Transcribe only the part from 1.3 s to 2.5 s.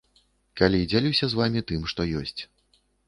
з вамі тым, што ёсць.